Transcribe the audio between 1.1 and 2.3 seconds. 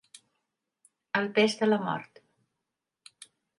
El pes de la mort.